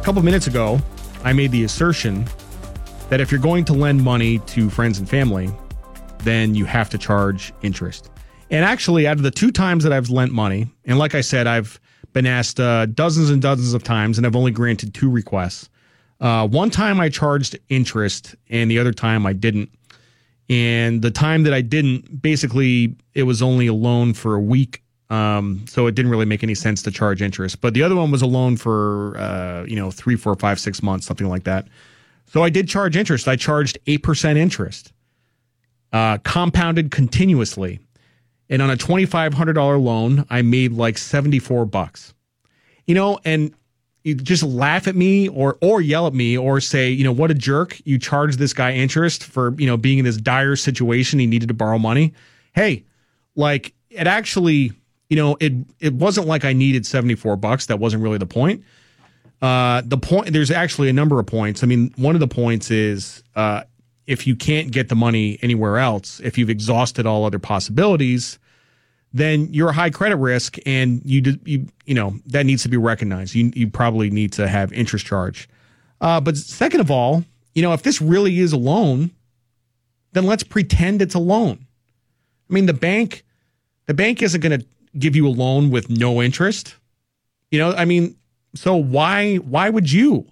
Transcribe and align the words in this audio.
a 0.00 0.02
couple 0.02 0.22
minutes 0.22 0.46
ago, 0.46 0.80
I 1.24 1.34
made 1.34 1.50
the 1.50 1.64
assertion 1.64 2.26
that 3.10 3.20
if 3.20 3.30
you're 3.30 3.40
going 3.40 3.66
to 3.66 3.74
lend 3.74 4.02
money 4.02 4.38
to 4.38 4.70
friends 4.70 4.98
and 4.98 5.06
family, 5.06 5.50
then 6.20 6.54
you 6.54 6.64
have 6.64 6.88
to 6.90 6.98
charge 6.98 7.52
interest. 7.60 8.10
And 8.50 8.64
actually, 8.64 9.06
out 9.06 9.18
of 9.18 9.22
the 9.22 9.30
two 9.30 9.50
times 9.50 9.84
that 9.84 9.92
I've 9.92 10.08
lent 10.08 10.32
money, 10.32 10.68
and 10.86 10.98
like 10.98 11.14
I 11.14 11.20
said, 11.20 11.46
I've 11.46 11.78
been 12.14 12.24
asked 12.24 12.58
uh, 12.58 12.86
dozens 12.86 13.28
and 13.28 13.42
dozens 13.42 13.74
of 13.74 13.84
times, 13.84 14.16
and 14.16 14.26
I've 14.26 14.34
only 14.34 14.52
granted 14.52 14.94
two 14.94 15.10
requests. 15.10 15.68
Uh, 16.18 16.48
one 16.48 16.70
time 16.70 16.98
I 16.98 17.10
charged 17.10 17.58
interest, 17.68 18.34
and 18.48 18.70
the 18.70 18.78
other 18.78 18.92
time 18.92 19.26
I 19.26 19.34
didn't. 19.34 19.70
And 20.48 21.02
the 21.02 21.10
time 21.10 21.42
that 21.42 21.52
I 21.52 21.60
didn't, 21.60 22.22
basically, 22.22 22.96
it 23.12 23.24
was 23.24 23.42
only 23.42 23.66
a 23.66 23.74
loan 23.74 24.14
for 24.14 24.34
a 24.34 24.40
week 24.40 24.82
um, 25.10 25.64
so 25.68 25.86
it 25.88 25.94
didn't 25.94 26.10
really 26.10 26.24
make 26.24 26.42
any 26.42 26.54
sense 26.54 26.82
to 26.82 26.90
charge 26.90 27.20
interest. 27.20 27.60
But 27.60 27.74
the 27.74 27.82
other 27.82 27.96
one 27.96 28.10
was 28.10 28.22
a 28.22 28.26
loan 28.26 28.56
for 28.56 29.16
uh, 29.18 29.64
you 29.66 29.76
know 29.76 29.90
three, 29.90 30.16
four, 30.16 30.34
five, 30.36 30.58
six 30.58 30.82
months, 30.82 31.06
something 31.06 31.28
like 31.28 31.44
that. 31.44 31.66
So 32.26 32.44
I 32.44 32.48
did 32.48 32.68
charge 32.68 32.96
interest. 32.96 33.26
I 33.26 33.36
charged 33.36 33.78
eight 33.86 34.02
percent 34.02 34.38
interest, 34.38 34.92
uh, 35.92 36.18
compounded 36.18 36.92
continuously, 36.92 37.80
and 38.48 38.62
on 38.62 38.70
a 38.70 38.76
twenty 38.76 39.04
five 39.04 39.34
hundred 39.34 39.54
dollar 39.54 39.78
loan, 39.78 40.24
I 40.30 40.42
made 40.42 40.72
like 40.72 40.96
seventy 40.96 41.40
four 41.40 41.66
bucks. 41.66 42.14
You 42.86 42.94
know, 42.94 43.18
and 43.24 43.52
you 44.04 44.14
just 44.14 44.44
laugh 44.44 44.86
at 44.86 44.94
me 44.94 45.28
or 45.28 45.58
or 45.60 45.80
yell 45.80 46.06
at 46.06 46.14
me 46.14 46.38
or 46.38 46.60
say, 46.60 46.88
you 46.88 47.02
know, 47.02 47.12
what 47.12 47.32
a 47.32 47.34
jerk! 47.34 47.80
You 47.84 47.98
charged 47.98 48.38
this 48.38 48.52
guy 48.52 48.72
interest 48.74 49.24
for 49.24 49.54
you 49.58 49.66
know 49.66 49.76
being 49.76 49.98
in 49.98 50.04
this 50.04 50.16
dire 50.16 50.54
situation. 50.54 51.18
He 51.18 51.26
needed 51.26 51.48
to 51.48 51.54
borrow 51.54 51.78
money. 51.78 52.14
Hey, 52.54 52.84
like 53.34 53.74
it 53.90 54.06
actually 54.06 54.72
you 55.10 55.16
know, 55.16 55.36
it 55.40 55.52
it 55.80 55.92
wasn't 55.92 56.26
like 56.28 56.44
I 56.44 56.54
needed 56.54 56.86
74 56.86 57.36
bucks. 57.36 57.66
That 57.66 57.78
wasn't 57.78 58.02
really 58.02 58.16
the 58.16 58.26
point. 58.26 58.64
Uh, 59.42 59.82
the 59.84 59.98
point 59.98 60.32
there's 60.32 60.50
actually 60.50 60.88
a 60.88 60.92
number 60.92 61.18
of 61.18 61.26
points. 61.26 61.62
I 61.62 61.66
mean, 61.66 61.92
one 61.96 62.14
of 62.14 62.20
the 62.20 62.28
points 62.28 62.70
is 62.70 63.22
uh, 63.34 63.64
if 64.06 64.26
you 64.26 64.36
can't 64.36 64.70
get 64.70 64.88
the 64.88 64.94
money 64.94 65.38
anywhere 65.42 65.78
else, 65.78 66.20
if 66.20 66.38
you've 66.38 66.48
exhausted 66.48 67.06
all 67.06 67.24
other 67.24 67.40
possibilities, 67.40 68.38
then 69.12 69.52
you're 69.52 69.70
a 69.70 69.72
high 69.72 69.90
credit 69.90 70.16
risk, 70.16 70.58
and 70.64 71.02
you 71.04 71.38
you 71.44 71.66
you 71.86 71.94
know 71.94 72.14
that 72.26 72.46
needs 72.46 72.62
to 72.62 72.68
be 72.68 72.76
recognized. 72.76 73.34
You 73.34 73.50
you 73.54 73.68
probably 73.68 74.10
need 74.10 74.32
to 74.34 74.46
have 74.46 74.72
interest 74.72 75.06
charge. 75.06 75.48
Uh, 76.00 76.20
but 76.20 76.36
second 76.36 76.80
of 76.80 76.90
all, 76.90 77.24
you 77.54 77.62
know, 77.62 77.72
if 77.72 77.82
this 77.82 78.00
really 78.00 78.38
is 78.38 78.52
a 78.52 78.56
loan, 78.56 79.10
then 80.12 80.24
let's 80.24 80.44
pretend 80.44 81.02
it's 81.02 81.14
a 81.14 81.18
loan. 81.18 81.66
I 82.48 82.52
mean, 82.52 82.66
the 82.66 82.74
bank 82.74 83.24
the 83.86 83.94
bank 83.94 84.22
isn't 84.22 84.40
going 84.40 84.60
to 84.60 84.64
give 84.98 85.16
you 85.16 85.26
a 85.26 85.30
loan 85.30 85.70
with 85.70 85.88
no 85.88 86.22
interest. 86.22 86.76
You 87.50 87.58
know, 87.58 87.72
I 87.72 87.84
mean, 87.84 88.16
so 88.54 88.76
why 88.76 89.36
why 89.36 89.70
would 89.70 89.90
you? 89.90 90.26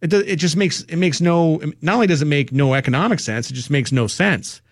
It 0.00 0.12
it 0.12 0.36
just 0.36 0.56
makes 0.56 0.82
it 0.82 0.96
makes 0.96 1.20
no 1.20 1.60
not 1.82 1.94
only 1.94 2.06
does 2.06 2.22
it 2.22 2.26
make 2.26 2.52
no 2.52 2.74
economic 2.74 3.20
sense, 3.20 3.50
it 3.50 3.54
just 3.54 3.70
makes 3.70 3.92
no 3.92 4.06
sense. 4.06 4.62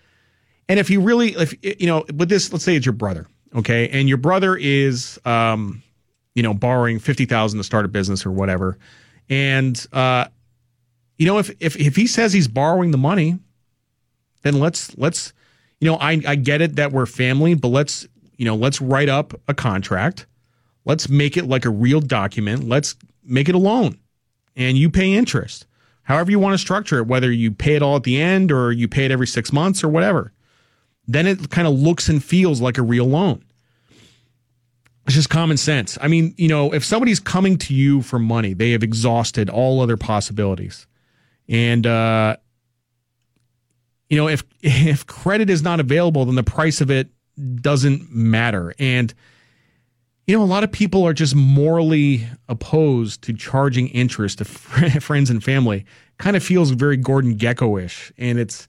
And 0.67 0.79
if 0.79 0.89
you 0.89 1.01
really 1.01 1.35
if 1.35 1.53
you 1.63 1.87
know, 1.87 2.05
with 2.15 2.29
this, 2.29 2.51
let's 2.51 2.63
say 2.63 2.75
it's 2.75 2.85
your 2.85 2.93
brother, 2.93 3.27
okay, 3.55 3.89
and 3.89 4.07
your 4.07 4.17
brother 4.17 4.55
is 4.55 5.19
um, 5.25 5.83
you 6.35 6.43
know, 6.43 6.53
borrowing 6.53 6.99
fifty 6.99 7.25
thousand 7.25 7.59
to 7.59 7.63
start 7.63 7.85
a 7.85 7.87
business 7.87 8.25
or 8.25 8.31
whatever, 8.31 8.77
and 9.29 9.85
uh, 9.93 10.25
you 11.17 11.25
know, 11.25 11.37
if 11.37 11.51
if 11.59 11.75
if 11.75 11.95
he 11.95 12.07
says 12.07 12.33
he's 12.33 12.47
borrowing 12.47 12.91
the 12.91 12.97
money, 12.97 13.37
then 14.41 14.59
let's 14.59 14.97
let's 14.97 15.33
you 15.79 15.89
know, 15.89 15.97
I 15.97 16.21
I 16.27 16.35
get 16.35 16.61
it 16.61 16.75
that 16.77 16.91
we're 16.91 17.05
family, 17.05 17.53
but 17.53 17.69
let's 17.69 18.07
you 18.39 18.45
know, 18.45 18.55
let's 18.55 18.79
write 18.79 19.09
up 19.09 19.39
a 19.49 19.53
contract. 19.53 20.25
Let's 20.85 21.09
make 21.09 21.35
it 21.35 21.45
like 21.45 21.65
a 21.65 21.69
real 21.69 21.99
document. 21.99 22.69
Let's 22.69 22.95
make 23.23 23.49
it 23.49 23.53
a 23.53 23.59
loan 23.59 23.99
and 24.55 24.77
you 24.77 24.89
pay 24.89 25.13
interest. 25.13 25.67
However, 26.03 26.31
you 26.31 26.39
want 26.39 26.53
to 26.53 26.57
structure 26.57 26.99
it, 26.99 27.07
whether 27.07 27.29
you 27.29 27.51
pay 27.51 27.75
it 27.75 27.81
all 27.81 27.97
at 27.97 28.03
the 28.03 28.19
end 28.19 28.49
or 28.49 28.71
you 28.71 28.87
pay 28.87 29.03
it 29.03 29.11
every 29.11 29.27
six 29.27 29.51
months 29.51 29.83
or 29.83 29.89
whatever. 29.89 30.31
Then 31.05 31.27
it 31.27 31.49
kind 31.49 31.67
of 31.67 31.73
looks 31.73 32.07
and 32.07 32.23
feels 32.23 32.61
like 32.61 32.77
a 32.77 32.81
real 32.81 33.05
loan. 33.05 33.43
It's 35.05 35.15
just 35.15 35.29
common 35.29 35.57
sense. 35.57 35.97
I 36.01 36.07
mean, 36.07 36.33
you 36.37 36.47
know, 36.47 36.73
if 36.73 36.85
somebody's 36.85 37.19
coming 37.19 37.57
to 37.57 37.73
you 37.73 38.01
for 38.01 38.19
money, 38.19 38.53
they 38.53 38.71
have 38.71 38.83
exhausted 38.83 39.49
all 39.49 39.81
other 39.81 39.97
possibilities. 39.97 40.87
And, 41.49 41.85
uh, 41.85 42.37
you 44.09 44.15
know, 44.15 44.29
if 44.29 44.45
if 44.61 45.05
credit 45.07 45.49
is 45.49 45.61
not 45.61 45.81
available, 45.81 46.23
then 46.23 46.35
the 46.35 46.43
price 46.43 46.79
of 46.79 46.89
it 46.89 47.09
doesn't 47.61 48.11
matter. 48.11 48.73
And, 48.79 49.13
you 50.27 50.37
know, 50.37 50.43
a 50.43 50.45
lot 50.45 50.63
of 50.63 50.71
people 50.71 51.05
are 51.05 51.13
just 51.13 51.35
morally 51.35 52.27
opposed 52.47 53.23
to 53.23 53.33
charging 53.33 53.87
interest 53.89 54.39
to 54.39 54.45
friends 54.45 55.29
and 55.29 55.43
family. 55.43 55.85
Kind 56.17 56.35
of 56.35 56.43
feels 56.43 56.71
very 56.71 56.97
Gordon 56.97 57.37
Gekko 57.37 57.81
ish. 57.83 58.11
And 58.17 58.39
it's, 58.39 58.67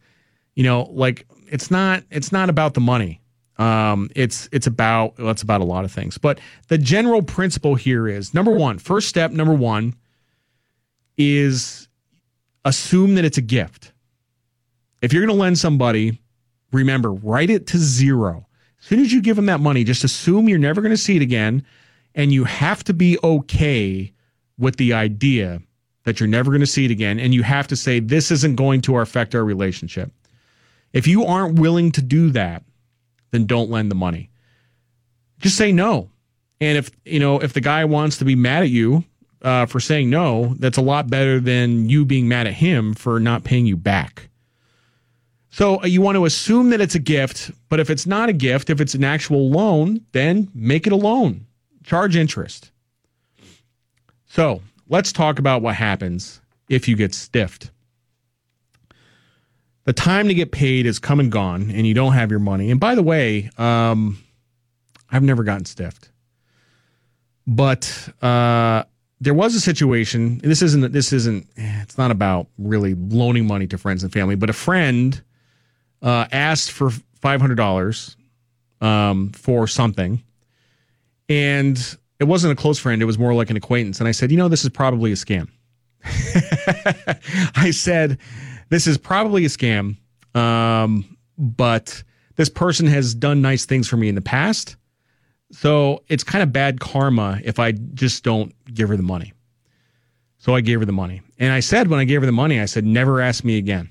you 0.55 0.63
know, 0.63 0.89
like 0.93 1.27
it's 1.51 1.71
not 1.71 2.05
it's 2.11 2.33
not 2.33 2.49
about 2.49 2.75
the 2.75 2.81
money. 2.81 3.21
Um, 3.59 4.09
it's 4.17 4.49
it's 4.53 4.67
about 4.67 5.19
well, 5.19 5.31
it's 5.31 5.43
about 5.43 5.61
a 5.61 5.65
lot 5.65 5.85
of 5.85 5.93
things. 5.93 6.17
But 6.17 6.41
the 6.69 6.79
general 6.79 7.23
principle 7.23 7.75
here 7.75 8.09
is 8.09 8.33
number 8.33 8.53
one, 8.53 8.79
first 8.79 9.09
step, 9.09 9.33
number 9.33 9.55
one, 9.55 9.95
is 11.19 11.89
assume 12.65 13.17
that 13.17 13.25
it's 13.25 13.39
a 13.39 13.43
gift. 13.43 13.93
If 15.03 15.13
you're 15.13 15.25
going 15.25 15.37
to 15.37 15.41
lend 15.41 15.59
somebody, 15.59 16.21
remember, 16.73 17.13
write 17.13 17.51
it 17.51 17.67
to 17.69 17.79
zero. 17.79 18.47
As 18.81 18.87
soon 18.87 19.01
as 19.01 19.13
you 19.13 19.21
give 19.21 19.37
them 19.37 19.47
that 19.47 19.61
money, 19.61 19.85
just 19.85 20.05
assume 20.05 20.49
you're 20.49 20.59
never 20.59 20.81
going 20.81 20.93
to 20.93 20.97
see 20.97 21.17
it 21.17 21.23
again. 21.23 21.65
And 22.15 22.33
you 22.33 22.45
have 22.45 22.83
to 22.85 22.95
be 22.95 23.19
okay 23.23 24.13
with 24.59 24.77
the 24.77 24.93
idea 24.93 25.61
that 26.05 26.19
you're 26.19 26.29
never 26.29 26.51
going 26.51 26.61
to 26.61 26.67
see 26.67 26.85
it 26.85 26.91
again. 26.91 27.21
And 27.21 27.35
you 27.35 27.43
have 27.43 27.69
to 27.69 27.77
say, 27.77 28.01
this 28.01 28.31
isn't 28.31 28.57
going 28.57 28.81
to 28.83 28.99
affect 28.99 29.35
our 29.35 29.45
relationship. 29.45 30.11
If 30.93 31.07
you 31.07 31.25
aren't 31.25 31.59
willing 31.59 31.93
to 31.93 32.03
do 32.03 32.31
that, 32.31 32.65
then 33.31 33.47
don't 33.47 33.71
lend 33.71 33.91
the 33.91 33.97
money. 33.97 34.31
Just 35.39 35.57
say 35.57 35.73
no. 35.73 36.11
And 36.61 36.77
if, 36.77 36.91
you 37.05 37.21
know, 37.21 37.39
if 37.39 37.53
the 37.53 37.61
guy 37.61 37.85
wants 37.85 38.19
to 38.19 38.25
be 38.25 38.35
mad 38.35 38.63
at 38.63 38.71
you 38.71 39.05
uh, 39.43 39.67
for 39.67 39.79
saying 39.79 40.11
no, 40.11 40.55
that's 40.59 40.79
a 40.79 40.83
lot 40.83 41.09
better 41.09 41.39
than 41.39 41.89
you 41.89 42.05
being 42.05 42.29
mad 42.29 42.47
at 42.47 42.55
him 42.55 42.95
for 42.95 43.21
not 43.21 43.45
paying 43.45 43.67
you 43.67 43.77
back. 43.77 44.30
So 45.51 45.83
uh, 45.83 45.87
you 45.87 46.01
want 46.01 46.17
to 46.17 46.25
assume 46.25 46.71
that 46.71 46.81
it's 46.81 46.95
a 46.95 47.01
gift, 47.01 47.51
but 47.69 47.81
if 47.81 47.91
it's 47.91 48.07
not 48.07 48.29
a 48.29 48.33
gift, 48.33 48.71
if 48.71 48.81
it's 48.81 48.95
an 48.95 49.05
actual 49.05 49.51
loan, 49.51 50.01
then 50.13 50.49
make 50.55 50.87
it 50.87 50.93
a 50.93 50.97
loan. 50.97 51.47
Charge 51.85 52.17
interest. 52.17 52.71
So 54.27 54.63
let's 54.89 55.13
talk 55.13 55.39
about 55.39 55.61
what 55.61 55.75
happens 55.75 56.41
if 56.69 56.87
you 56.87 56.95
get 56.97 57.15
stiffed. 57.15 57.71
The 59.85 59.93
time 59.93 60.29
to 60.29 60.35
get 60.35 60.53
paid 60.53 60.87
is 60.87 60.99
come 61.01 61.19
and 61.19 61.33
gone, 61.33 61.71
and 61.71 61.87
you 61.87 61.95
don't 61.95 62.13
have 62.13 62.31
your 62.31 62.39
money. 62.39 62.71
And 62.71 62.79
by 62.79 62.95
the 62.95 63.03
way, 63.03 63.51
um, 63.59 64.23
I've 65.11 65.25
never 65.25 65.43
gotten 65.43 65.65
stiffed, 65.65 66.11
but 67.47 68.09
uh, 68.23 68.85
there 69.21 69.35
was 69.35 69.57
a 69.57 69.61
situation. 69.61 70.39
This 70.39 70.63
isn't. 70.63 70.93
This 70.93 71.13
isn't. 71.13 71.49
It's 71.57 71.99
not 71.99 72.13
about 72.13 72.47
really 72.59 72.95
loaning 72.95 73.49
money 73.49 73.67
to 73.69 73.79
friends 73.79 74.05
and 74.05 74.13
family, 74.13 74.37
but 74.37 74.51
a 74.51 74.53
friend 74.53 75.21
uh, 76.03 76.27
asked 76.33 76.73
for 76.73 76.91
five 77.21 77.41
hundred 77.41 77.57
dollars 77.57 78.17
um, 78.81 79.31
for 79.31 79.67
something, 79.67 80.23
and 81.29 81.97
it 82.19 82.25
wasn't 82.25 82.53
a 82.53 82.57
close 82.57 82.79
friend; 82.79 83.03
it 83.03 83.07
was 83.07 83.19
more 83.19 83.35
like 83.35 83.51
an 83.51 83.57
acquaintance. 83.57 84.01
And 84.01 84.09
I 84.09 84.13
said, 84.13 84.31
you 84.31 84.37
know, 84.37 84.49
this 84.49 84.65
is 84.65 84.71
probably 84.71 85.13
a 85.13 85.17
scam. 85.17 85.49
I 87.57 87.71
said, 87.73 88.19
this 88.71 88.87
is 88.87 88.97
probably 88.97 89.45
a 89.45 89.49
scam, 89.49 89.97
um, 90.35 91.17
but 91.37 92.03
this 92.37 92.49
person 92.49 92.87
has 92.87 93.15
done 93.15 93.43
nice 93.43 93.67
things 93.67 93.87
for 93.89 93.97
me 93.97 94.09
in 94.09 94.15
the 94.15 94.23
past. 94.23 94.77
So 95.53 96.05
it's 96.09 96.25
kind 96.25 96.43
of 96.43 96.53
bad 96.53 96.81
karma 96.81 97.41
if 97.45 97.59
I 97.59 97.73
just 97.73 98.23
don't 98.23 98.55
give 98.73 98.89
her 98.89 98.97
the 98.97 99.03
money. 99.03 99.33
So 100.39 100.55
I 100.55 100.61
gave 100.61 100.79
her 100.79 100.87
the 100.87 100.93
money. 100.93 101.21
And 101.39 101.53
I 101.53 101.61
said, 101.61 101.89
when 101.89 102.01
I 102.01 102.05
gave 102.05 102.21
her 102.21 102.27
the 102.27 102.33
money, 102.33 102.61
I 102.61 102.65
said, 102.65 102.85
never 102.85 103.21
ask 103.21 103.45
me 103.45 103.59
again. 103.59 103.91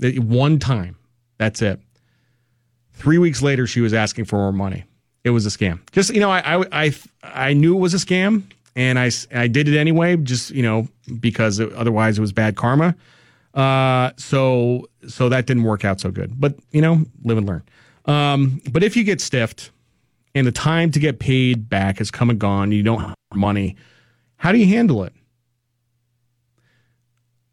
One 0.00 0.58
time. 0.58 0.96
That's 1.40 1.62
it. 1.62 1.80
Three 2.92 3.16
weeks 3.16 3.40
later, 3.40 3.66
she 3.66 3.80
was 3.80 3.94
asking 3.94 4.26
for 4.26 4.36
more 4.36 4.52
money. 4.52 4.84
It 5.24 5.30
was 5.30 5.46
a 5.46 5.48
scam. 5.48 5.80
Just 5.90 6.12
you 6.12 6.20
know, 6.20 6.30
I 6.30 6.58
I 6.58 6.64
I, 6.70 6.94
I 7.22 7.52
knew 7.54 7.74
it 7.74 7.80
was 7.80 7.94
a 7.94 7.96
scam, 7.96 8.42
and 8.76 8.98
I 8.98 9.10
I 9.34 9.48
did 9.48 9.66
it 9.66 9.78
anyway. 9.78 10.18
Just 10.18 10.50
you 10.50 10.62
know, 10.62 10.86
because 11.18 11.58
it, 11.58 11.72
otherwise 11.72 12.18
it 12.18 12.20
was 12.20 12.32
bad 12.32 12.56
karma. 12.56 12.94
Uh, 13.54 14.10
so 14.18 14.86
so 15.08 15.30
that 15.30 15.46
didn't 15.46 15.62
work 15.62 15.82
out 15.82 15.98
so 15.98 16.10
good. 16.10 16.38
But 16.38 16.56
you 16.72 16.82
know, 16.82 17.06
live 17.24 17.38
and 17.38 17.46
learn. 17.48 17.62
Um, 18.04 18.60
but 18.70 18.82
if 18.82 18.94
you 18.94 19.02
get 19.02 19.22
stiffed, 19.22 19.70
and 20.34 20.46
the 20.46 20.52
time 20.52 20.90
to 20.90 21.00
get 21.00 21.20
paid 21.20 21.70
back 21.70 22.00
has 22.00 22.10
come 22.10 22.28
and 22.28 22.38
gone, 22.38 22.70
you 22.70 22.82
don't 22.82 23.00
have 23.00 23.14
money. 23.32 23.76
How 24.36 24.52
do 24.52 24.58
you 24.58 24.66
handle 24.66 25.04
it? 25.04 25.14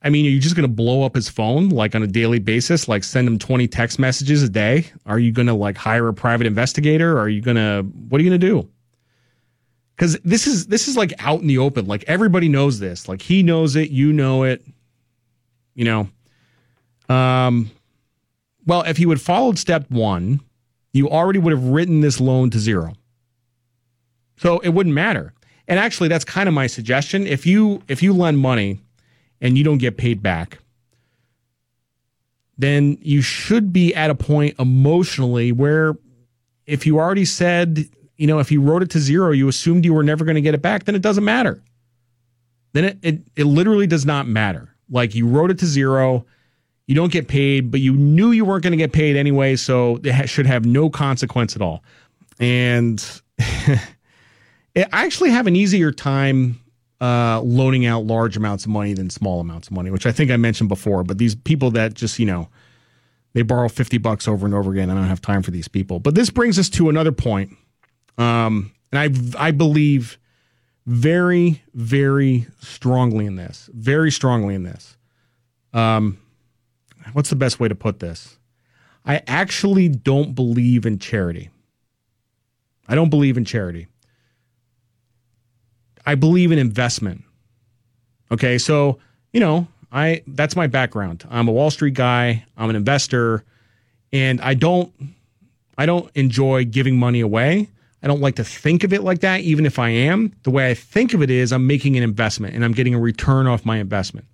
I 0.07 0.09
mean, 0.09 0.25
are 0.25 0.29
you 0.29 0.39
just 0.39 0.55
going 0.55 0.67
to 0.67 0.73
blow 0.73 1.03
up 1.03 1.15
his 1.15 1.27
phone 1.27 1.67
like 1.69 1.93
on 1.93 2.01
a 2.01 2.07
daily 2.07 2.39
basis, 2.39 2.87
like 2.87 3.03
send 3.03 3.27
him 3.27 3.37
20 3.37 3.67
text 3.67 3.99
messages 3.99 4.41
a 4.41 4.49
day? 4.49 4.85
Are 5.05 5.19
you 5.19 5.33
going 5.33 5.47
to 5.47 5.53
like 5.53 5.75
hire 5.75 6.07
a 6.07 6.13
private 6.13 6.47
investigator? 6.47 7.19
Are 7.19 7.27
you 7.27 7.41
going 7.41 7.57
to, 7.57 7.83
what 8.07 8.19
are 8.19 8.23
you 8.23 8.29
going 8.29 8.39
to 8.39 8.47
do? 8.47 8.69
because 9.97 10.17
this 10.19 10.45
is 10.45 10.67
this 10.67 10.87
is 10.87 10.95
like 10.95 11.13
out 11.19 11.41
in 11.41 11.47
the 11.47 11.57
open. 11.57 11.87
Like 11.87 12.03
everybody 12.07 12.47
knows 12.47 12.79
this. 12.79 13.09
Like 13.09 13.21
he 13.21 13.43
knows 13.43 13.75
it, 13.75 13.89
you 13.89 14.13
know 14.13 14.43
it. 14.43 14.63
You 15.73 15.85
know, 15.85 17.15
um, 17.15 17.69
well, 18.65 18.83
if 18.83 18.99
you 18.99 19.07
would 19.07 19.21
followed 19.21 19.57
step 19.57 19.89
one, 19.89 20.39
you 20.93 21.09
already 21.09 21.39
would 21.39 21.51
have 21.51 21.63
written 21.63 22.01
this 22.01 22.19
loan 22.19 22.49
to 22.51 22.59
zero. 22.59 22.93
So 24.37 24.59
it 24.59 24.69
wouldn't 24.69 24.95
matter. 24.95 25.33
And 25.67 25.79
actually, 25.79 26.09
that's 26.09 26.25
kind 26.25 26.47
of 26.47 26.53
my 26.53 26.67
suggestion. 26.67 27.27
If 27.27 27.45
you 27.45 27.81
if 27.87 28.03
you 28.03 28.13
lend 28.13 28.37
money 28.39 28.79
and 29.41 29.57
you 29.57 29.63
don't 29.63 29.77
get 29.77 29.97
paid 29.97 30.21
back, 30.21 30.59
then 32.57 32.97
you 33.01 33.21
should 33.21 33.71
be 33.71 33.93
at 33.93 34.09
a 34.09 34.15
point 34.15 34.55
emotionally 34.59 35.51
where 35.51 35.95
if 36.65 36.85
you 36.85 36.99
already 36.99 37.25
said, 37.25 37.87
you 38.17 38.27
know, 38.27 38.39
if 38.39 38.51
you 38.51 38.61
wrote 38.61 38.83
it 38.83 38.89
to 38.91 38.99
zero, 38.99 39.31
you 39.31 39.47
assumed 39.47 39.85
you 39.85 39.93
were 39.93 40.03
never 40.03 40.25
going 40.25 40.35
to 40.35 40.41
get 40.41 40.55
it 40.55 40.61
back, 40.61 40.85
then 40.85 40.95
it 40.95 41.01
doesn't 41.01 41.23
matter. 41.23 41.61
Then 42.73 42.85
it, 42.85 42.97
it, 43.01 43.21
it 43.35 43.43
literally 43.45 43.87
does 43.87 44.05
not 44.05 44.27
matter. 44.27 44.73
Like 44.89 45.15
you 45.15 45.27
wrote 45.27 45.51
it 45.51 45.59
to 45.59 45.65
zero, 45.65 46.25
you 46.87 46.95
don't 46.95 47.11
get 47.11 47.27
paid, 47.27 47.69
but 47.69 47.79
you 47.79 47.93
knew 47.93 48.31
you 48.31 48.45
weren't 48.45 48.63
going 48.63 48.71
to 48.71 48.77
get 48.77 48.93
paid 48.93 49.15
anyway, 49.15 49.55
so 49.55 49.99
it 50.03 50.29
should 50.29 50.45
have 50.45 50.65
no 50.65 50.89
consequence 50.89 51.55
at 51.55 51.61
all. 51.61 51.83
And 52.39 53.03
I 53.39 53.79
actually 54.75 55.31
have 55.31 55.47
an 55.47 55.55
easier 55.55 55.91
time 55.91 56.59
uh, 56.99 57.41
loaning 57.41 57.85
out 57.85 58.05
large 58.05 58.37
amounts 58.37 58.65
of 58.65 58.71
money 58.71 58.93
than 58.93 59.09
small 59.09 59.39
amounts 59.39 59.67
of 59.67 59.73
money, 59.73 59.91
which 59.91 60.05
I 60.05 60.11
think 60.11 60.31
I 60.31 60.37
mentioned 60.37 60.69
before. 60.69 61.03
But 61.03 61.17
these 61.17 61.35
people 61.35 61.71
that 61.71 61.93
just, 61.93 62.19
you 62.19 62.25
know, 62.25 62.49
they 63.33 63.43
borrow 63.43 63.69
50 63.69 63.97
bucks 63.99 64.27
over 64.27 64.45
and 64.45 64.55
over 64.55 64.71
again. 64.71 64.89
I 64.89 64.95
don't 64.95 65.03
have 65.03 65.21
time 65.21 65.43
for 65.43 65.51
these 65.51 65.67
people. 65.67 65.99
But 65.99 66.15
this 66.15 66.29
brings 66.29 66.57
us 66.57 66.69
to 66.69 66.89
another 66.89 67.11
point. 67.11 67.55
Um, 68.17 68.71
and 68.91 69.37
I, 69.37 69.47
I 69.47 69.51
believe 69.51 70.17
very, 70.87 71.61
very 71.73 72.47
strongly 72.59 73.25
in 73.25 73.35
this, 73.35 73.69
very 73.73 74.09
strongly 74.09 74.55
in 74.55 74.63
this. 74.63 74.97
Um, 75.73 76.17
what's 77.13 77.29
the 77.29 77.35
best 77.35 77.59
way 77.59 77.67
to 77.67 77.75
put 77.75 77.99
this? 77.99 78.37
I 79.05 79.21
actually 79.27 79.89
don't 79.89 80.33
believe 80.33 80.85
in 80.85 80.97
charity. 80.97 81.49
I 82.87 82.95
don't 82.95 83.09
believe 83.09 83.37
in 83.37 83.45
charity. 83.45 83.87
I 86.07 86.15
believe 86.15 86.53
in 86.53 86.57
investment. 86.57 87.25
Okay, 88.31 88.57
so, 88.57 88.97
you 89.33 89.41
know, 89.41 89.67
I 89.91 90.23
that's 90.27 90.55
my 90.55 90.65
background. 90.67 91.25
I'm 91.29 91.47
a 91.49 91.51
Wall 91.51 91.69
Street 91.69 91.93
guy, 91.93 92.45
I'm 92.55 92.69
an 92.69 92.77
investor, 92.77 93.43
and 94.13 94.39
I 94.41 94.53
don't 94.53 94.91
I 95.77 95.85
don't 95.85 96.09
enjoy 96.15 96.63
giving 96.65 96.97
money 96.97 97.19
away. 97.19 97.69
I 98.01 98.07
don't 98.07 98.21
like 98.21 98.35
to 98.35 98.43
think 98.43 98.85
of 98.85 98.93
it 98.93 99.03
like 99.03 99.19
that 99.19 99.41
even 99.41 99.65
if 99.65 99.79
I 99.79 99.89
am. 99.89 100.33
The 100.43 100.49
way 100.49 100.69
I 100.69 100.73
think 100.73 101.13
of 101.13 101.21
it 101.21 101.29
is 101.29 101.51
I'm 101.51 101.67
making 101.67 101.97
an 101.97 102.03
investment 102.03 102.55
and 102.55 102.63
I'm 102.63 102.71
getting 102.71 102.95
a 102.95 102.99
return 102.99 103.45
off 103.47 103.65
my 103.65 103.77
investment. 103.77 104.27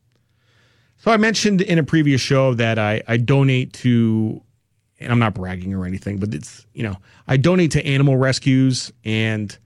So 0.97 1.11
I 1.11 1.17
mentioned 1.17 1.61
in 1.61 1.79
a 1.79 1.83
previous 1.83 2.21
show 2.21 2.53
that 2.53 2.77
I, 2.77 3.01
I 3.07 3.17
donate 3.17 3.73
to 3.73 4.41
and 4.99 5.11
I'm 5.11 5.19
not 5.19 5.33
bragging 5.33 5.73
or 5.73 5.85
anything, 5.85 6.17
but 6.19 6.35
it's 6.35 6.67
you 6.73 6.83
know, 6.83 6.97
I 7.27 7.37
donate 7.37 7.71
to 7.71 7.85
animal 7.85 8.15
rescues 8.15 8.93
and 9.03 9.57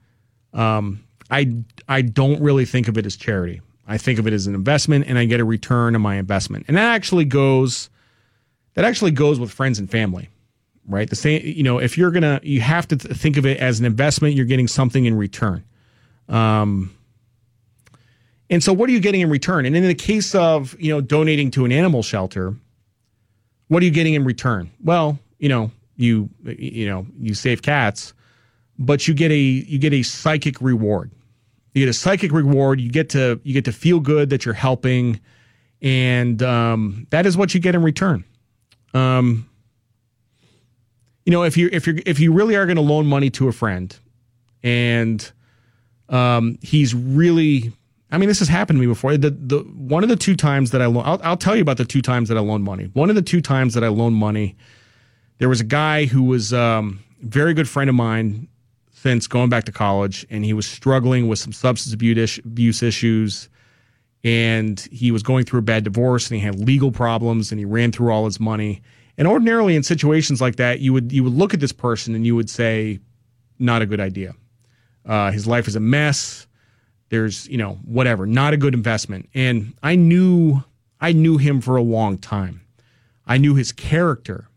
um 0.54 1.04
I 1.30 1.54
I 1.88 2.02
don't 2.02 2.40
really 2.40 2.66
think 2.66 2.86
of 2.86 2.98
it 2.98 3.06
as 3.06 3.16
charity. 3.16 3.60
I 3.86 3.96
think 3.96 4.18
of 4.18 4.26
it 4.26 4.34
as 4.34 4.46
an 4.46 4.54
investment 4.54 5.06
and 5.08 5.18
I 5.18 5.24
get 5.24 5.40
a 5.40 5.44
return 5.44 5.94
on 5.94 6.02
my 6.02 6.16
investment. 6.16 6.66
And 6.68 6.76
that 6.76 6.94
actually 6.94 7.24
goes 7.24 7.88
that 8.74 8.84
actually 8.84 9.10
goes 9.12 9.40
with 9.40 9.50
friends 9.50 9.78
and 9.78 9.90
family. 9.90 10.28
Right? 10.86 11.08
The 11.08 11.16
same 11.16 11.42
you 11.44 11.62
know, 11.62 11.78
if 11.78 11.96
you're 11.96 12.10
going 12.10 12.22
to 12.22 12.40
you 12.42 12.60
have 12.60 12.86
to 12.88 12.96
think 12.96 13.36
of 13.38 13.46
it 13.46 13.58
as 13.58 13.80
an 13.80 13.86
investment, 13.86 14.34
you're 14.34 14.46
getting 14.46 14.68
something 14.68 15.06
in 15.06 15.16
return. 15.16 15.64
Um 16.28 16.94
and 18.50 18.62
so 18.62 18.72
what 18.72 18.88
are 18.88 18.92
you 18.92 19.00
getting 19.00 19.22
in 19.22 19.30
return? 19.30 19.66
And 19.66 19.76
in 19.76 19.84
the 19.84 19.94
case 19.94 20.34
of, 20.34 20.78
you 20.78 20.92
know, 20.92 21.00
donating 21.00 21.50
to 21.52 21.64
an 21.64 21.72
animal 21.72 22.02
shelter, 22.02 22.54
what 23.68 23.82
are 23.82 23.86
you 23.86 23.90
getting 23.90 24.14
in 24.14 24.24
return? 24.24 24.70
Well, 24.82 25.18
you 25.38 25.48
know, 25.48 25.70
you 25.96 26.28
you 26.44 26.86
know, 26.86 27.06
you 27.18 27.32
save 27.32 27.62
cats, 27.62 28.12
but 28.78 29.08
you 29.08 29.14
get 29.14 29.30
a 29.30 29.38
you 29.38 29.78
get 29.78 29.94
a 29.94 30.02
psychic 30.02 30.60
reward 30.60 31.10
you 31.78 31.84
get 31.86 31.90
a 31.90 31.94
psychic 31.94 32.32
reward. 32.32 32.80
You 32.80 32.90
get 32.90 33.10
to 33.10 33.40
you 33.44 33.54
get 33.54 33.64
to 33.66 33.72
feel 33.72 34.00
good 34.00 34.30
that 34.30 34.44
you're 34.44 34.54
helping, 34.54 35.20
and 35.80 36.42
um, 36.42 37.06
that 37.10 37.24
is 37.24 37.36
what 37.36 37.54
you 37.54 37.60
get 37.60 37.74
in 37.74 37.82
return. 37.82 38.24
Um, 38.94 39.48
you 41.24 41.30
know, 41.30 41.44
if 41.44 41.56
you 41.56 41.68
if 41.72 41.86
you 41.86 42.02
if 42.04 42.18
you 42.18 42.32
really 42.32 42.56
are 42.56 42.66
going 42.66 42.76
to 42.76 42.82
loan 42.82 43.06
money 43.06 43.30
to 43.30 43.48
a 43.48 43.52
friend, 43.52 43.96
and 44.62 45.30
um, 46.08 46.58
he's 46.62 46.94
really, 46.94 47.72
I 48.10 48.18
mean, 48.18 48.28
this 48.28 48.40
has 48.40 48.48
happened 48.48 48.78
to 48.78 48.80
me 48.80 48.86
before. 48.86 49.16
The 49.16 49.30
the 49.30 49.58
one 49.58 50.02
of 50.02 50.08
the 50.08 50.16
two 50.16 50.34
times 50.34 50.72
that 50.72 50.82
I 50.82 50.86
loan, 50.86 51.04
I'll, 51.06 51.20
I'll 51.22 51.36
tell 51.36 51.54
you 51.54 51.62
about 51.62 51.76
the 51.76 51.84
two 51.84 52.02
times 52.02 52.28
that 52.28 52.36
I 52.36 52.40
loaned 52.40 52.64
money. 52.64 52.90
One 52.94 53.08
of 53.08 53.14
the 53.14 53.22
two 53.22 53.40
times 53.40 53.74
that 53.74 53.84
I 53.84 53.88
loaned 53.88 54.16
money, 54.16 54.56
there 55.38 55.48
was 55.48 55.60
a 55.60 55.64
guy 55.64 56.06
who 56.06 56.24
was 56.24 56.52
um, 56.52 57.04
very 57.20 57.54
good 57.54 57.68
friend 57.68 57.88
of 57.88 57.94
mine 57.94 58.48
since 59.02 59.28
going 59.28 59.48
back 59.48 59.64
to 59.64 59.72
college, 59.72 60.26
and 60.28 60.44
he 60.44 60.52
was 60.52 60.66
struggling 60.66 61.28
with 61.28 61.38
some 61.38 61.52
substance 61.52 61.94
abuse 61.94 62.82
issues. 62.82 63.48
And 64.24 64.80
he 64.90 65.12
was 65.12 65.22
going 65.22 65.44
through 65.44 65.60
a 65.60 65.62
bad 65.62 65.84
divorce, 65.84 66.28
and 66.28 66.40
he 66.40 66.44
had 66.44 66.58
legal 66.58 66.90
problems, 66.90 67.52
and 67.52 67.60
he 67.60 67.64
ran 67.64 67.92
through 67.92 68.10
all 68.12 68.24
his 68.24 68.40
money. 68.40 68.82
And 69.16 69.28
ordinarily, 69.28 69.76
in 69.76 69.84
situations 69.84 70.40
like 70.40 70.56
that, 70.56 70.80
you 70.80 70.92
would 70.92 71.12
you 71.12 71.22
would 71.22 71.34
look 71.34 71.54
at 71.54 71.60
this 71.60 71.70
person 71.70 72.14
and 72.16 72.26
you 72.26 72.34
would 72.34 72.50
say, 72.50 72.98
"Not 73.60 73.82
a 73.82 73.86
good 73.86 74.00
idea. 74.00 74.34
Uh, 75.06 75.30
his 75.30 75.46
life 75.46 75.68
is 75.68 75.76
a 75.76 75.80
mess. 75.80 76.48
There's 77.10 77.48
you 77.48 77.58
know 77.58 77.78
whatever, 77.84 78.26
not 78.26 78.52
a 78.52 78.56
good 78.56 78.74
investment." 78.74 79.28
And 79.34 79.74
I 79.84 79.94
knew 79.94 80.64
I 81.00 81.12
knew 81.12 81.38
him 81.38 81.60
for 81.60 81.76
a 81.76 81.82
long 81.82 82.18
time. 82.18 82.62
I 83.26 83.38
knew 83.38 83.54
his 83.54 83.70
character 83.70 84.47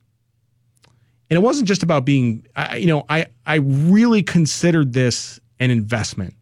and 1.32 1.38
it 1.38 1.42
wasn't 1.42 1.66
just 1.66 1.82
about 1.82 2.04
being 2.04 2.46
I, 2.56 2.76
you 2.76 2.88
know 2.88 3.06
i 3.10 3.26
i 3.48 3.56
really 3.56 4.22
considered 4.22 4.94
this 4.94 5.40
an 5.60 5.72
investment. 5.72 6.36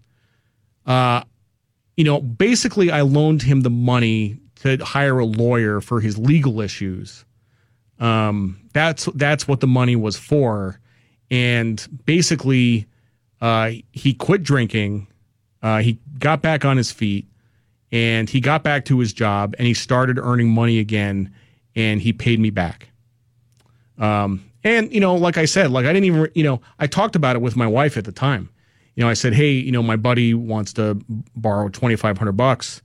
Uh 0.85 1.23
you 1.95 2.03
know 2.03 2.19
basically 2.19 2.91
i 2.91 3.01
loaned 3.01 3.43
him 3.43 3.61
the 3.61 3.69
money 3.69 4.39
to 4.63 4.77
hire 4.77 5.19
a 5.19 5.25
lawyer 5.25 5.79
for 5.79 6.01
his 6.01 6.17
legal 6.17 6.59
issues. 6.59 7.23
Um 7.99 8.59
that's 8.73 9.05
that's 9.15 9.47
what 9.47 9.59
the 9.59 9.67
money 9.67 9.95
was 9.95 10.17
for. 10.17 10.79
And 11.29 11.87
basically 12.05 12.87
uh 13.41 13.73
he 13.91 14.15
quit 14.15 14.41
drinking. 14.41 15.07
Uh 15.61 15.79
he 15.79 15.99
got 16.17 16.41
back 16.41 16.65
on 16.65 16.77
his 16.77 16.91
feet 16.91 17.27
and 17.91 18.27
he 18.27 18.39
got 18.39 18.63
back 18.63 18.85
to 18.85 18.97
his 18.97 19.13
job 19.13 19.53
and 19.59 19.67
he 19.67 19.75
started 19.75 20.17
earning 20.17 20.49
money 20.49 20.79
again 20.79 21.31
and 21.75 22.01
he 22.01 22.11
paid 22.11 22.39
me 22.39 22.49
back. 22.49 22.89
Um 23.99 24.48
and, 24.63 24.91
you 24.93 24.99
know, 24.99 25.15
like 25.15 25.37
I 25.37 25.45
said, 25.45 25.71
like 25.71 25.85
I 25.85 25.93
didn't 25.93 26.05
even, 26.05 26.29
you 26.35 26.43
know, 26.43 26.61
I 26.79 26.87
talked 26.87 27.15
about 27.15 27.35
it 27.35 27.41
with 27.41 27.55
my 27.55 27.67
wife 27.67 27.97
at 27.97 28.05
the 28.05 28.11
time. 28.11 28.49
You 28.95 29.03
know, 29.03 29.09
I 29.09 29.13
said, 29.13 29.33
hey, 29.33 29.51
you 29.51 29.71
know, 29.71 29.81
my 29.81 29.95
buddy 29.95 30.33
wants 30.33 30.73
to 30.73 30.99
borrow 31.35 31.69
2,500 31.69 32.33
bucks. 32.33 32.81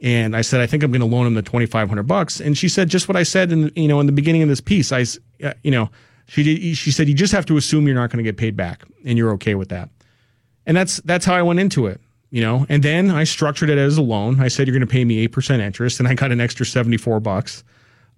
And 0.00 0.36
I 0.36 0.42
said, 0.42 0.60
I 0.60 0.66
think 0.66 0.82
I'm 0.82 0.92
going 0.92 1.00
to 1.00 1.06
loan 1.06 1.26
him 1.26 1.34
the 1.34 1.42
2,500 1.42 2.02
bucks. 2.02 2.40
And 2.40 2.56
she 2.56 2.68
said 2.68 2.88
just 2.88 3.08
what 3.08 3.16
I 3.16 3.22
said 3.22 3.50
in, 3.50 3.72
you 3.74 3.88
know, 3.88 3.98
in 4.00 4.06
the 4.06 4.12
beginning 4.12 4.42
of 4.42 4.48
this 4.48 4.60
piece. 4.60 4.92
I, 4.92 5.04
uh, 5.42 5.54
you 5.62 5.70
know, 5.70 5.90
she 6.26 6.74
she 6.74 6.90
said, 6.90 7.08
you 7.08 7.14
just 7.14 7.32
have 7.32 7.46
to 7.46 7.56
assume 7.56 7.86
you're 7.86 7.96
not 7.96 8.10
going 8.10 8.18
to 8.18 8.28
get 8.28 8.36
paid 8.36 8.56
back 8.56 8.84
and 9.04 9.16
you're 9.16 9.32
okay 9.32 9.54
with 9.54 9.70
that. 9.70 9.88
And 10.66 10.76
that's, 10.76 10.98
that's 10.98 11.24
how 11.24 11.34
I 11.34 11.40
went 11.40 11.58
into 11.58 11.86
it, 11.86 12.02
you 12.30 12.42
know, 12.42 12.66
and 12.68 12.82
then 12.82 13.10
I 13.10 13.24
structured 13.24 13.70
it 13.70 13.78
as 13.78 13.96
a 13.96 14.02
loan. 14.02 14.38
I 14.38 14.48
said, 14.48 14.66
you're 14.66 14.76
going 14.76 14.86
to 14.86 14.92
pay 14.92 15.06
me 15.06 15.26
8% 15.26 15.60
interest 15.60 15.98
and 15.98 16.06
I 16.06 16.12
got 16.12 16.30
an 16.30 16.42
extra 16.42 16.66
74 16.66 17.20
bucks. 17.20 17.64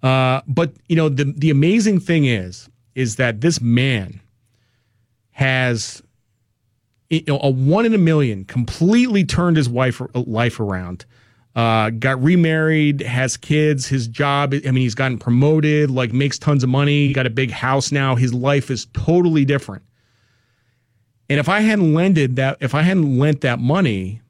Uh, 0.03 0.41
but 0.47 0.73
you 0.89 0.97
know, 0.97 1.07
the, 1.07 1.33
the 1.37 1.49
amazing 1.49 2.01
thing 2.01 2.25
is, 2.25 2.69
is 2.95 3.15
that 3.17 3.41
this 3.41 3.61
man 3.61 4.21
has 5.31 6.01
you 7.09 7.23
know, 7.27 7.39
a 7.43 7.49
one 7.49 7.85
in 7.85 7.93
a 7.93 7.97
million 7.97 8.45
completely 8.45 9.25
turned 9.25 9.57
his 9.57 9.67
wife 9.67 10.01
life 10.13 10.59
around. 10.59 11.05
Uh, 11.53 11.89
got 11.89 12.21
remarried, 12.23 13.01
has 13.01 13.35
kids, 13.35 13.85
his 13.85 14.07
job. 14.07 14.53
I 14.53 14.71
mean, 14.71 14.75
he's 14.75 14.95
gotten 14.95 15.17
promoted, 15.17 15.91
like 15.91 16.13
makes 16.13 16.39
tons 16.39 16.63
of 16.63 16.69
money, 16.69 17.11
got 17.11 17.25
a 17.25 17.29
big 17.29 17.51
house 17.51 17.91
now. 17.91 18.15
His 18.15 18.33
life 18.33 18.71
is 18.71 18.87
totally 18.93 19.43
different. 19.43 19.83
And 21.29 21.39
if 21.39 21.49
I 21.49 21.59
hadn't 21.59 21.93
lended 21.93 22.37
that, 22.37 22.57
if 22.61 22.73
I 22.73 22.83
hadn't 22.83 23.19
lent 23.19 23.41
that 23.41 23.59
money 23.59 24.21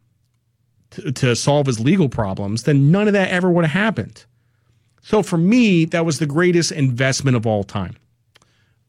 to, 0.92 1.12
to 1.12 1.36
solve 1.36 1.68
his 1.68 1.80
legal 1.80 2.10
problems, 2.10 2.64
then 2.64 2.90
none 2.90 3.08
of 3.08 3.14
that 3.14 3.30
ever 3.30 3.52
would 3.52 3.66
have 3.66 3.72
happened. 3.72 4.26
So 5.04 5.22
for 5.22 5.38
me, 5.38 5.86
that 5.86 6.06
was 6.06 6.18
the 6.18 6.26
greatest 6.26 6.72
investment 6.72 7.38
of 7.38 7.46
all 7.46 7.64
time. 7.64 7.98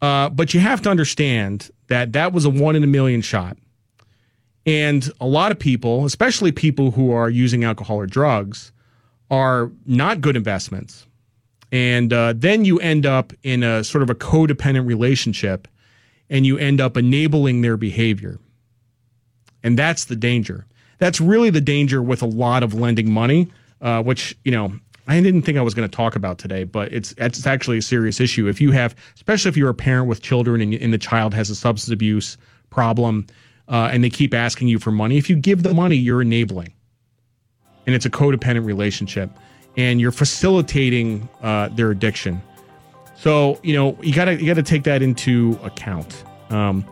Uh, 0.03 0.29
but 0.29 0.53
you 0.53 0.61
have 0.61 0.83
to 0.83 0.91
understand 0.91 1.71
that 1.87 2.13
that 2.13 2.33
was 2.33 2.45
a 2.45 2.51
one 2.51 2.75
in 2.75 2.83
a 2.83 2.89
million 2.89 3.21
shot. 3.23 3.57
And 4.67 5.11
a 5.21 5.27
lot 5.27 5.53
of 5.53 5.59
people, 5.59 6.05
especially 6.05 6.53
people 6.53 6.91
who 6.91 7.13
are 7.13 7.31
using 7.31 7.65
alcohol 7.65 7.97
or 7.97 8.07
drugs, 8.07 8.73
are 9.31 9.71
not 9.87 10.21
good 10.21 10.37
investments. 10.37 11.07
And 11.71 12.13
uh, 12.13 12.35
then 12.37 12.65
you 12.65 12.79
end 12.81 13.07
up 13.07 13.33
in 13.43 13.63
a 13.63 13.83
sort 13.83 14.03
of 14.03 14.11
a 14.11 14.15
codependent 14.15 14.87
relationship 14.87 15.69
and 16.29 16.45
you 16.45 16.59
end 16.59 16.81
up 16.81 16.97
enabling 16.97 17.63
their 17.63 17.77
behavior. 17.77 18.39
And 19.63 19.79
that's 19.79 20.05
the 20.05 20.17
danger. 20.17 20.67
That's 20.99 21.21
really 21.21 21.51
the 21.51 21.61
danger 21.61 22.03
with 22.03 22.23
a 22.23 22.27
lot 22.27 22.63
of 22.63 22.75
lending 22.75 23.11
money, 23.11 23.49
uh, 23.81 24.03
which, 24.03 24.37
you 24.45 24.53
know, 24.53 24.73
I 25.09 25.21
didn't 25.21 25.43
think 25.43 25.59
I 25.59 25.63
was 25.63 25.75
going 25.75 25.89
to 25.89 25.95
talk 25.95 26.15
about 26.15 26.39
today, 26.39 26.65
but 26.65 26.93
it's 26.93 27.13
it's 27.19 27.47
actually 27.47 27.79
a 27.79 27.83
serious 27.83 28.21
issue. 28.21 28.47
If 28.47 28.61
you 28.61 28.71
have, 28.71 28.95
especially 29.17 29.49
if 29.49 29.57
you're 29.57 29.71
a 29.71 29.75
parent 29.75 30.07
with 30.07 30.23
children 30.23 30.61
and, 30.61 30.75
and 30.75 30.93
the 30.93 30.99
child 30.99 31.35
has 31.35 31.51
a 31.51 31.55
substance 31.55 31.93
abuse 31.93 32.37
problem, 32.71 33.27
uh, 33.69 33.91
and 33.93 34.05
they 34.05 34.11
keep 34.11 34.33
asking 34.33 34.69
you 34.69 34.79
for 34.79 34.93
money, 34.93 35.19
if 35.19 35.29
you 35.29 35.37
give 35.37 35.65
the 35.65 35.75
money, 35.75 35.97
you're 35.97 36.23
enabling, 36.23 36.73
and 37.87 37.95
it's 37.95 38.07
a 38.07 38.11
codependent 38.11 38.65
relationship, 38.65 39.31
and 39.77 40.01
you're 40.01 40.13
facilitating 40.13 41.29
uh, 41.43 41.69
their 41.69 41.91
addiction. 41.91 42.41
So 43.17 43.59
you 43.65 43.75
know 43.75 43.99
you 44.03 44.15
gotta 44.15 44.41
you 44.41 44.47
gotta 44.47 44.63
take 44.63 44.85
that 44.85 45.03
into 45.03 45.59
account. 45.65 46.25
Um, 46.51 46.85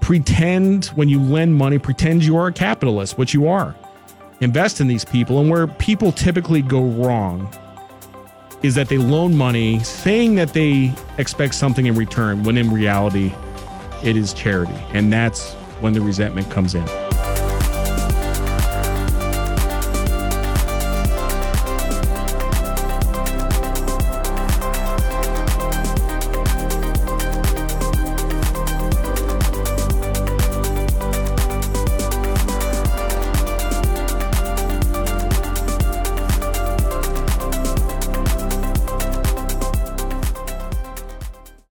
pretend 0.00 0.86
when 0.86 1.10
you 1.10 1.20
lend 1.20 1.54
money, 1.54 1.78
pretend 1.78 2.24
you 2.24 2.38
are 2.38 2.46
a 2.46 2.52
capitalist, 2.52 3.18
which 3.18 3.34
you 3.34 3.46
are 3.46 3.76
invest 4.40 4.80
in 4.80 4.88
these 4.88 5.04
people. 5.04 5.40
And 5.40 5.50
where 5.50 5.66
people 5.66 6.12
typically 6.12 6.62
go 6.62 6.82
wrong 6.82 7.52
is 8.62 8.74
that 8.74 8.88
they 8.88 8.98
loan 8.98 9.36
money 9.36 9.78
saying 9.80 10.34
that 10.36 10.52
they 10.52 10.92
expect 11.18 11.54
something 11.54 11.86
in 11.86 11.94
return 11.94 12.42
when 12.42 12.56
in 12.56 12.72
reality 12.72 13.32
it 14.02 14.16
is 14.16 14.32
charity. 14.32 14.74
And 14.92 15.12
that's 15.12 15.52
when 15.80 15.92
the 15.92 16.00
resentment 16.00 16.50
comes 16.50 16.74
in. 16.74 17.07